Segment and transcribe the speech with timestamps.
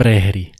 [0.00, 0.56] prehry.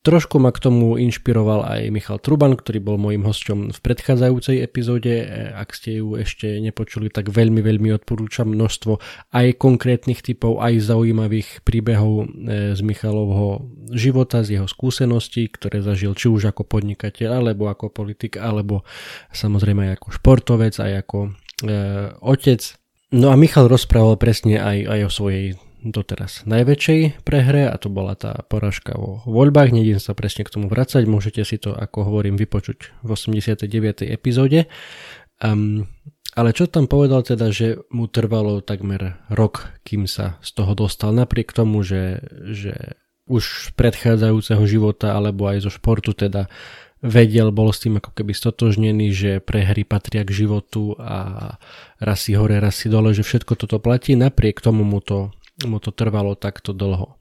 [0.00, 5.12] Trošku ma k tomu inšpiroval aj Michal Truban, ktorý bol môjim hosťom v predchádzajúcej epizóde.
[5.12, 8.96] E, ak ste ju ešte nepočuli, tak veľmi, veľmi odporúčam množstvo
[9.36, 16.16] aj konkrétnych typov, aj zaujímavých príbehov e, z Michalovho života, z jeho skúseností, ktoré zažil
[16.16, 18.88] či už ako podnikateľ, alebo ako politik, alebo
[19.36, 21.30] samozrejme aj ako športovec, aj ako e,
[22.24, 22.60] otec.
[23.12, 28.12] No a Michal rozprával presne aj, aj o svojej doteraz najväčšej prehre a to bola
[28.14, 29.72] tá poražka vo voľbách.
[29.72, 34.04] Nejdem sa presne k tomu vracať, môžete si to, ako hovorím, vypočuť v 89.
[34.04, 34.68] epizóde.
[35.40, 35.88] Um,
[36.36, 41.10] ale čo tam povedal teda, že mu trvalo takmer rok, kým sa z toho dostal,
[41.10, 46.46] napriek tomu, že, že už predchádzajúceho života alebo aj zo športu teda
[47.00, 51.56] vedel, bol s tým ako keby stotožnený, že prehry patria k životu a
[51.96, 55.32] raz si hore, raz si dole, že všetko toto platí, napriek tomu mu to
[55.66, 57.20] mu to trvalo takto dlho.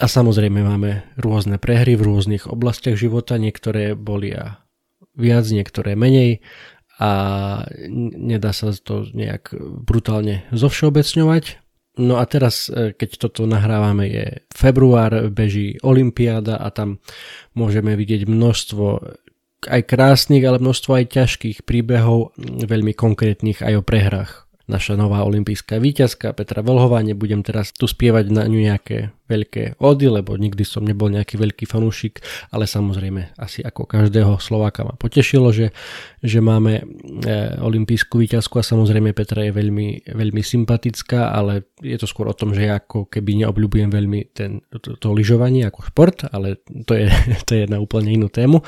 [0.00, 4.64] A samozrejme máme rôzne prehry v rôznych oblastiach života, niektoré boli a
[5.12, 6.40] viac, niektoré menej
[6.96, 7.10] a
[8.16, 11.60] nedá sa to nejak brutálne zovšeobecňovať.
[12.00, 17.04] No a teraz, e, keď toto nahrávame, je február, beží Olympiáda a tam
[17.52, 18.84] môžeme vidieť množstvo
[19.68, 25.76] aj krásnych, ale množstvo aj ťažkých príbehov, veľmi konkrétnych aj o prehrách naša nová olimpijská
[25.76, 27.04] víťazka Petra Volhová.
[27.04, 31.64] Nebudem teraz tu spievať na ňu nejaké veľké ody, lebo nikdy som nebol nejaký veľký
[31.64, 32.20] fanúšik,
[32.52, 35.72] ale samozrejme asi ako každého Slováka ma potešilo, že,
[36.20, 36.84] že máme e,
[37.60, 42.52] olimpijskú víťazku a samozrejme Petra je veľmi, veľmi sympatická, ale je to skôr o tom,
[42.52, 47.08] že ja ako keby neobľúbujem veľmi ten, to, to lyžovanie ako šport, ale to je,
[47.48, 48.60] to je na úplne inú tému.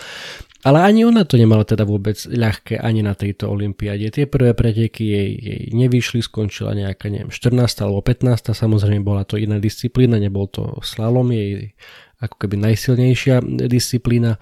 [0.65, 4.09] Ale ani ona to nemala teda vôbec ľahké ani na tejto olympiáde.
[4.09, 7.85] Tie prvé preteky jej, jej nevyšli, skončila nejaká, neviem, 14.
[7.85, 8.57] alebo 15.
[8.57, 11.77] Samozrejme bola to iná disciplína, nebol to slalom, jej
[12.17, 14.41] ako keby najsilnejšia disciplína.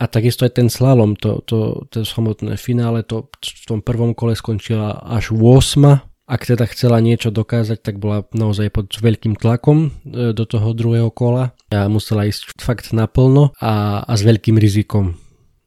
[0.00, 4.32] A takisto aj ten slalom, to, to, to samotné finále, to v tom prvom kole
[4.32, 10.30] skončila až 8 ak teda chcela niečo dokázať, tak bola naozaj pod veľkým tlakom e,
[10.30, 15.18] do toho druhého kola a musela ísť fakt naplno a, a s veľkým rizikom.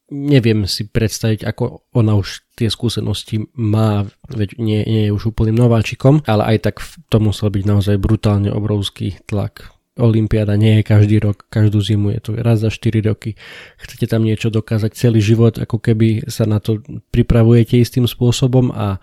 [0.06, 5.58] Neviem si predstaviť, ako ona už tie skúsenosti má, veď nie, nie je už úplným
[5.58, 6.76] nováčikom, ale aj tak
[7.10, 9.76] to musel byť naozaj brutálne obrovský tlak.
[9.96, 13.40] Olympiáda nie je každý rok, každú zimu je to raz za 4 roky.
[13.80, 16.84] Chcete tam niečo dokázať celý život, ako keby sa na to
[17.16, 19.00] pripravujete istým spôsobom a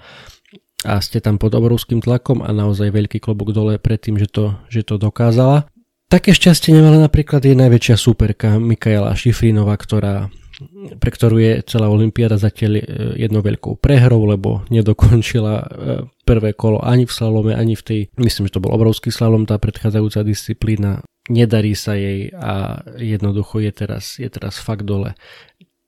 [0.85, 4.59] a ste tam pod obrovským tlakom a naozaj veľký klobok dole pred tým, že to,
[4.67, 5.71] že to dokázala.
[6.13, 10.29] Také šťastie nemala napríklad jej najväčšia súperka Mikaela Šifrinová, ktorá,
[11.01, 12.83] pre ktorú je celá Olympiáda zatiaľ e,
[13.17, 15.67] jednou veľkou prehrou, lebo nedokončila e,
[16.29, 19.57] prvé kolo ani v slalome, ani v tej, myslím, že to bol obrovský slalom, tá
[19.57, 21.01] predchádzajúca disciplína.
[21.33, 25.17] Nedarí sa jej a jednoducho je teraz, je teraz fakt dole.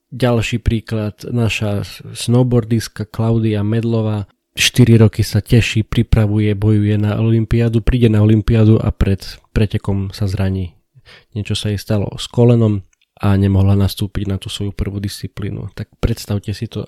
[0.09, 1.85] Ďalší príklad, naša
[2.17, 8.95] snowboardistka Klaudia Medlová 4 roky sa teší, pripravuje, bojuje na Olympiádu, príde na Olympiádu a
[8.95, 9.19] pred
[9.51, 10.79] pretekom sa zraní.
[11.35, 12.87] Niečo sa jej stalo s kolenom
[13.19, 15.75] a nemohla nastúpiť na tú svoju prvú disciplínu.
[15.75, 16.87] Tak predstavte si to,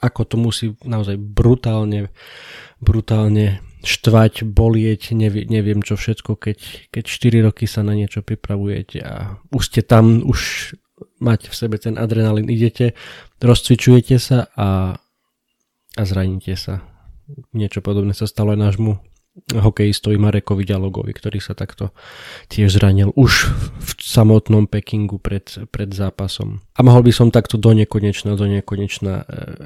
[0.00, 2.08] ako to musí naozaj brutálne,
[2.80, 6.58] brutálne štvať, bolieť, nevie, neviem čo všetko, keď,
[6.88, 10.72] keď 4 roky sa na niečo pripravujete a už ste tam, už
[11.20, 12.96] máte v sebe ten adrenalín, idete,
[13.44, 14.96] rozcvičujete sa a
[15.94, 16.82] a zraníte sa.
[17.56, 18.92] Niečo podobné sa stalo aj nášmu
[19.50, 21.90] hokejistovi Marekovi Ďalogovi, ktorý sa takto
[22.46, 23.50] tiež zranil už
[23.82, 25.42] v samotnom Pekingu pred,
[25.74, 26.62] pred zápasom.
[26.78, 29.24] A mohol by som takto do nekonečna, do nekonečna e,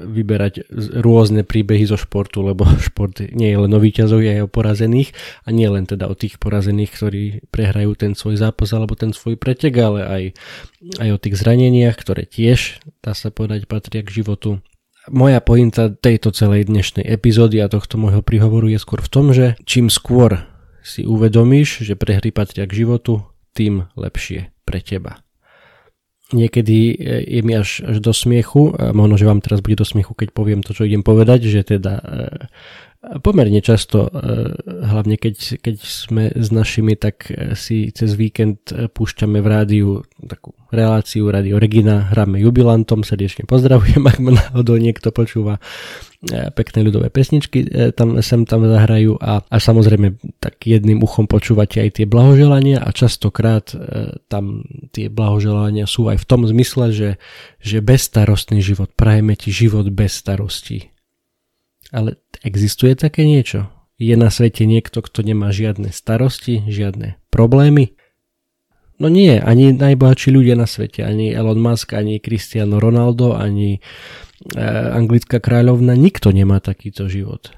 [0.09, 0.73] vyberať
[1.05, 5.13] rôzne príbehy zo športu, lebo šport nie je len o víťazov, aj o porazených
[5.45, 7.23] a nie len teda o tých porazených, ktorí
[7.53, 10.23] prehrajú ten svoj zápas alebo ten svoj pretek, ale aj,
[10.97, 14.65] aj o tých zraneniach, ktoré tiež, dá sa povedať, patria k životu
[15.09, 19.57] moja pointa tejto celej dnešnej epizódy a tohto môjho príhovoru je skôr v tom, že
[19.65, 20.45] čím skôr
[20.85, 25.19] si uvedomíš, že prehry patria k životu, tým lepšie pre teba.
[26.29, 26.93] Niekedy
[27.25, 30.61] je mi až, až do smiechu, možno, že vám teraz bude do smiechu, keď poviem
[30.61, 31.99] to, čo idem povedať, že teda
[32.99, 34.19] Pomerne často, e,
[34.83, 39.87] hlavne keď, keď sme s našimi, tak e, si cez víkend e, púšťame v rádiu
[40.19, 45.63] takú reláciu Radio Regina, hráme jubilantom, srdečne pozdravujem, ak ma náhodou niekto počúva
[46.51, 47.63] pekné ľudové pesničky,
[47.95, 52.91] tam sem tam zahrajú a, a samozrejme tak jedným uchom počúvate aj tie blahoželania a
[52.91, 53.71] častokrát
[54.27, 57.09] tam tie blahoželania sú aj v tom zmysle, že,
[57.63, 60.91] že bezstarostný život, prajeme ti život bez starostí
[61.89, 63.69] ale existuje také niečo?
[63.99, 67.99] Je na svete niekto, kto nemá žiadne starosti, žiadne problémy?
[68.99, 73.79] No nie, ani najbohatší ľudia na svete, ani Elon Musk, ani Cristiano Ronaldo, ani e,
[74.91, 77.55] anglická kráľovna, nikto nemá takýto život.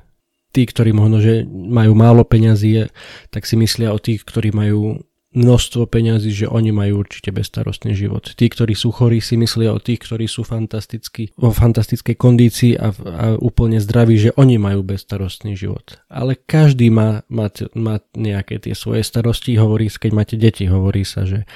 [0.53, 2.89] Tí, ktorí možno, že majú málo peňazí,
[3.33, 5.01] tak si myslia o tých, ktorí majú
[5.31, 8.35] množstvo peňazí, že oni majú určite bezstarostný život.
[8.35, 12.91] Tí, ktorí sú chorí, si myslia o tých, ktorí sú fantastickí, vo fantastickej kondícii a,
[12.91, 16.03] a úplne zdraví, že oni majú bezstarostný život.
[16.11, 21.23] Ale každý má, má, má nejaké tie svoje starosti, hovorí keď máte deti, hovorí sa,
[21.23, 21.47] že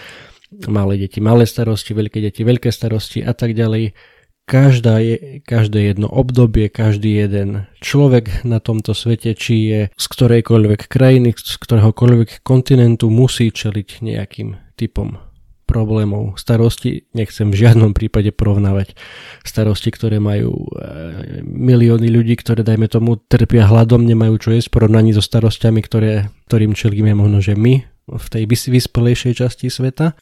[0.72, 3.92] malé deti, malé starosti, veľké deti, veľké starosti a tak ďalej
[4.46, 10.86] každá je, každé jedno obdobie, každý jeden človek na tomto svete, či je z ktorejkoľvek
[10.86, 15.18] krajiny, z ktoréhokoľvek kontinentu, musí čeliť nejakým typom
[15.66, 18.94] problémov, starosti, nechcem v žiadnom prípade porovnávať
[19.42, 20.70] starosti, ktoré majú e,
[21.42, 26.78] milióny ľudí, ktoré dajme tomu trpia hladom, nemajú čo jesť, porovnaní so starostiami, ktoré, ktorým
[26.78, 30.14] čelíme možno, že my v tej vyspelejšej časti sveta,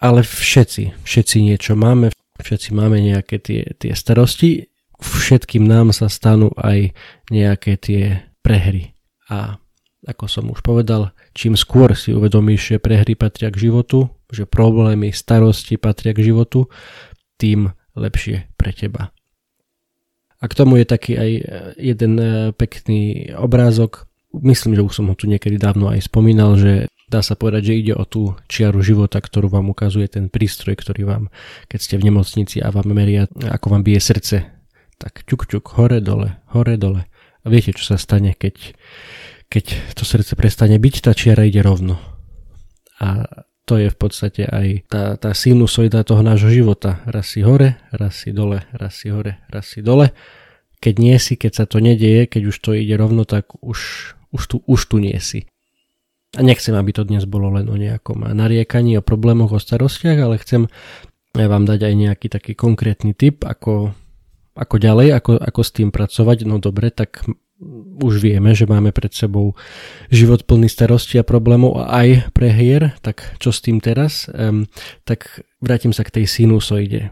[0.00, 2.08] ale všetci, všetci niečo máme,
[2.40, 6.94] všetci máme nejaké tie, tie starosti, všetkým nám sa stanú aj
[7.30, 8.94] nejaké tie prehry.
[9.30, 9.60] A
[10.06, 15.10] ako som už povedal, čím skôr si uvedomíš, že prehry patria k životu, že problémy,
[15.12, 16.70] starosti patria k životu,
[17.38, 19.10] tým lepšie pre teba.
[20.38, 21.30] A k tomu je taký aj
[21.74, 24.06] jeden eh, pekný obrázok.
[24.30, 27.78] Myslím, že už som ho tu niekedy dávno aj spomínal, že Dá sa povedať, že
[27.80, 31.24] ide o tú čiaru života, ktorú vám ukazuje ten prístroj, ktorý vám,
[31.72, 34.36] keď ste v nemocnici a vám meria, ako vám bije srdce,
[35.00, 37.08] tak ťuk, ťuk, hore, dole, hore, dole.
[37.42, 38.76] A viete, čo sa stane, keď,
[39.48, 41.96] keď to srdce prestane byť, tá čiara ide rovno.
[43.00, 43.24] A
[43.68, 47.04] to je v podstate aj tá, tá sinusoida toho nášho života.
[47.04, 50.16] Raz si hore, raz si dole, raz si hore, raz si dole.
[50.80, 54.42] Keď nie si, keď sa to nedieje, keď už to ide rovno, tak už, už,
[54.44, 55.44] tu, už tu nie si.
[56.36, 60.36] A nechcem, aby to dnes bolo len o nejakom nariekaní, o problémoch, o starostiach, ale
[60.36, 60.68] chcem
[61.32, 63.96] vám dať aj nejaký taký konkrétny tip, ako,
[64.52, 66.44] ako ďalej, ako, ako s tým pracovať.
[66.44, 67.24] No dobre, tak
[67.98, 69.58] už vieme, že máme pred sebou
[70.12, 74.30] život plný starosti a problémov a aj prehier, tak čo s tým teraz?
[74.30, 74.70] Um,
[75.02, 77.10] tak vrátim sa k tej sinusoide.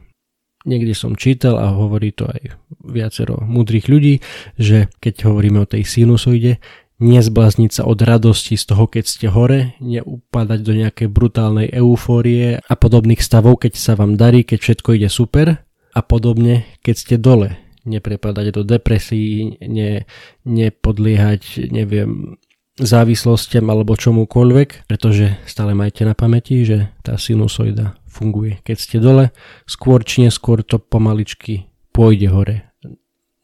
[0.67, 4.19] Niekde som čítal a hovorí to aj viacero múdrych ľudí,
[4.59, 6.59] že keď hovoríme o tej sinusoide,
[6.97, 12.75] nezblázniť sa od radosti z toho, keď ste hore, neupadať do nejakej brutálnej eufórie a
[12.75, 15.61] podobných stavov, keď sa vám darí, keď všetko ide super
[15.93, 17.61] a podobne, keď ste dole.
[17.87, 20.09] Neprepadať do depresí, ne,
[20.43, 22.41] nepodliehať, neviem,
[22.77, 28.61] závislostiam alebo čomukoľvek, pretože stále majte na pamäti, že tá sinusoida funguje.
[28.65, 29.33] Keď ste dole,
[29.65, 32.57] skôr či neskôr to pomaličky pôjde hore.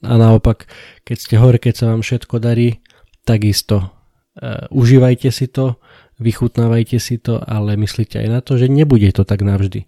[0.02, 0.66] A naopak,
[1.06, 2.82] keď ste hore, keď sa vám všetko darí,
[3.24, 3.76] takisto
[4.38, 5.78] uh, užívajte si to,
[6.22, 9.86] vychutnávajte si to, ale myslíte aj na to, že nebude to tak navždy.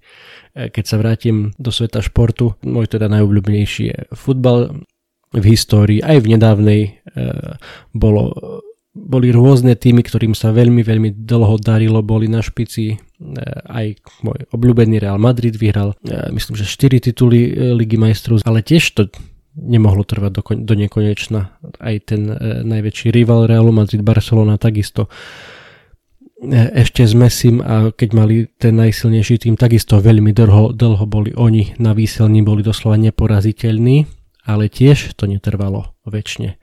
[0.54, 4.86] Uh, keď sa vrátim do sveta športu, môj teda najobľúbenejší je futbal
[5.34, 7.58] v histórii, aj v nedávnej uh,
[7.90, 8.34] bolo,
[8.94, 12.94] boli rôzne týmy, ktorým sa veľmi, veľmi dlho darilo, boli na špici,
[13.66, 15.98] aj môj obľúbený Real Madrid vyhral,
[16.30, 19.10] myslím, že 4 tituly Ligy majstrov, ale tiež to
[19.54, 21.54] nemohlo trvať do, do nekonečna.
[21.78, 25.06] Aj ten e, najväčší rival Realu Madrid Barcelona takisto
[26.42, 31.30] e, ešte s Messim a keď mali ten najsilnejší tým, takisto veľmi dlho, dlho boli
[31.34, 34.06] oni na výselní, boli doslova neporaziteľní,
[34.44, 36.58] ale tiež to netrvalo väčšine.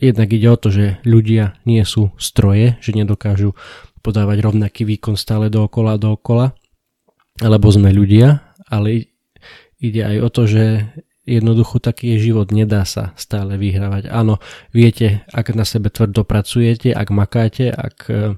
[0.00, 3.52] Jednak ide o to, že ľudia nie sú stroje, že nedokážu
[4.00, 6.56] podávať rovnaký výkon stále dookola a dookola,
[7.44, 9.12] alebo sme ľudia, ale
[9.76, 10.64] ide aj o to, že
[11.28, 14.08] jednoducho taký je život, nedá sa stále vyhrávať.
[14.08, 14.40] Áno,
[14.72, 18.36] viete, ak na sebe tvrdo pracujete, ak makáte, ak e,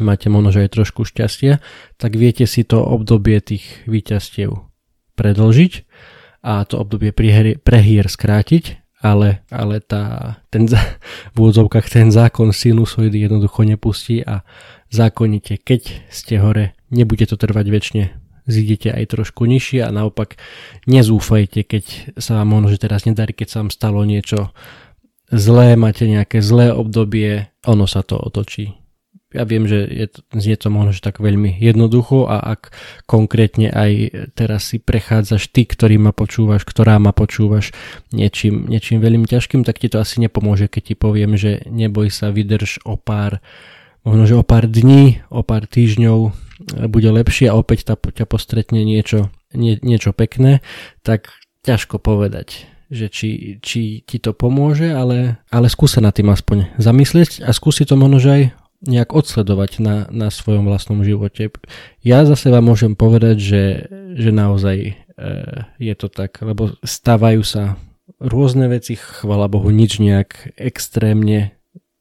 [0.00, 1.60] máte možno aj trošku šťastia,
[2.00, 4.54] tak viete si to obdobie tých výťastiev
[5.16, 5.72] predlžiť
[6.40, 7.12] a to obdobie
[7.60, 10.68] prehier skrátiť ale, ale tá, ten,
[11.34, 14.44] v úvodzovkách ten zákon sinusoidy jednoducho nepustí a
[14.92, 18.04] zákonite, keď ste hore, nebude to trvať väčšine,
[18.48, 20.40] zídete aj trošku nižšie a naopak
[20.86, 21.84] nezúfajte, keď
[22.20, 24.52] sa vám možno, že teraz nedarí, keď sa vám stalo niečo
[25.30, 28.80] zlé, máte nejaké zlé obdobie, ono sa to otočí.
[29.30, 32.74] Ja viem, že je znie to možno že tak veľmi jednoducho a ak
[33.06, 33.92] konkrétne aj
[34.34, 37.70] teraz si prechádzaš ty, ktorý ma počúvaš, ktorá ma počúvaš
[38.10, 42.34] niečím, niečím veľmi ťažkým, tak ti to asi nepomôže, keď ti poviem, že neboj sa,
[42.34, 43.38] vydrž o pár,
[44.06, 46.32] možno že o pár dní, o pár týždňov
[46.88, 50.60] bude lepšie a opäť tá, ťa postretne niečo, nie, niečo pekné,
[51.02, 51.32] tak
[51.64, 57.46] ťažko povedať že či, či ti to pomôže, ale, ale skúsa na tým aspoň zamyslieť
[57.46, 58.42] a skúsi to možno aj
[58.82, 61.54] nejak odsledovať na, na svojom vlastnom živote.
[62.02, 63.64] Ja za seba môžem povedať, že,
[64.18, 64.92] že naozaj e,
[65.78, 67.78] je to tak, lebo stávajú sa
[68.18, 71.54] rôzne veci, chvala Bohu, nič nejak extrémne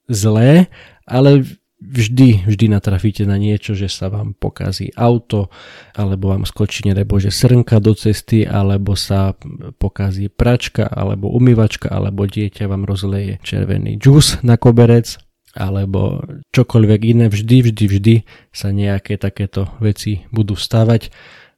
[0.09, 0.71] zlé,
[1.05, 1.45] ale
[1.79, 5.47] vždy, vždy natrafíte na niečo, že sa vám pokazí auto,
[5.95, 9.33] alebo vám skočí nebo že srnka do cesty, alebo sa
[9.79, 15.17] pokazí pračka, alebo umývačka, alebo dieťa vám rozleje červený džús na koberec
[15.57, 16.21] alebo
[16.53, 18.15] čokoľvek iné, vždy, vždy, vždy
[18.53, 21.09] sa nejaké takéto veci budú stavať.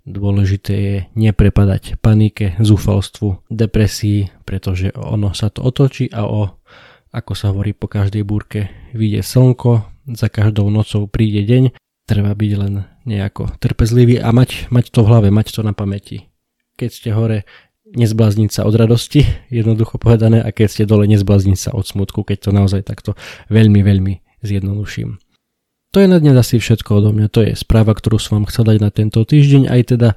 [0.08, 6.58] Dôležité je neprepadať panike, zúfalstvu, depresii, pretože ono sa to otočí a o,
[7.12, 11.64] ako sa hovorí po každej búrke, vyjde slnko, za každou nocou príde deň,
[12.10, 12.74] treba byť len
[13.06, 16.30] nejako trpezlivý a mať, mať to v hlave, mať to na pamäti.
[16.78, 17.46] Keď ste hore,
[17.92, 22.38] nezblázniť sa od radosti, jednoducho povedané, a keď ste dole, nezblázniť sa od smutku, keď
[22.48, 23.20] to naozaj takto
[23.52, 25.20] veľmi, veľmi zjednoduším.
[25.92, 28.64] To je na dnes asi všetko odo mňa, to je správa, ktorú som vám chcel
[28.64, 30.10] dať na tento týždeň, aj teda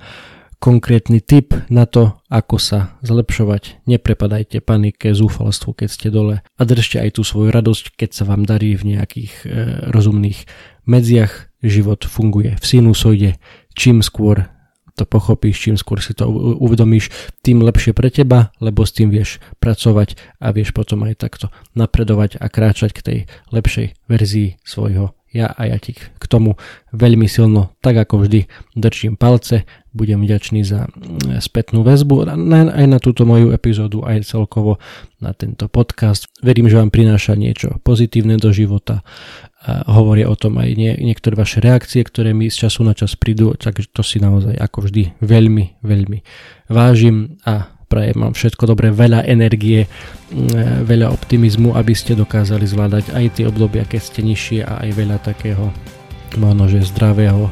[0.64, 3.84] konkrétny tip na to, ako sa zlepšovať.
[3.84, 8.48] Neprepadajte panike, zúfalstvu, keď ste dole a držte aj tú svoju radosť, keď sa vám
[8.48, 9.46] darí v nejakých e,
[9.92, 10.48] rozumných
[10.88, 11.52] medziach.
[11.64, 13.30] Život funguje v sinusoide.
[13.72, 14.48] Čím skôr
[14.94, 16.28] to pochopíš, čím skôr si to
[16.60, 17.08] uvedomíš,
[17.40, 22.36] tým lepšie pre teba, lebo s tým vieš pracovať a vieš potom aj takto napredovať
[22.36, 23.18] a kráčať k tej
[23.50, 26.54] lepšej verzii svojho ja a ja ti k tomu
[26.94, 28.46] veľmi silno, tak ako vždy,
[28.78, 32.30] držím palce, budem vďačný za mm, spätnú väzbu
[32.70, 34.78] aj na túto moju epizódu, aj celkovo
[35.18, 36.30] na tento podcast.
[36.38, 39.02] Verím, že vám prináša niečo pozitívne do života
[39.88, 43.56] hovoria o tom aj nie, niektoré vaše reakcie, ktoré mi z času na čas prídu,
[43.56, 46.18] tak to si naozaj ako vždy veľmi, veľmi
[46.68, 49.86] vážim a prajem vám všetko dobré, veľa energie,
[50.82, 55.18] veľa optimizmu, aby ste dokázali zvládať aj tie obdobia, keď ste nižšie a aj veľa
[55.22, 55.70] takého
[56.34, 57.50] možno, že zdravého e,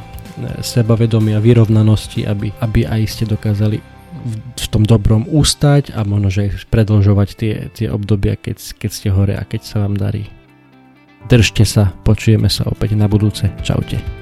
[0.58, 3.78] sebavedomia, vyrovnanosti, aby, aby aj ste dokázali
[4.58, 9.34] v, tom dobrom ústať a možno, že predlžovať tie, tie obdobia, keď, keď ste hore
[9.38, 10.26] a keď sa vám darí.
[11.30, 13.46] Držte sa, počujeme sa opäť na budúce.
[13.62, 14.21] Čaute.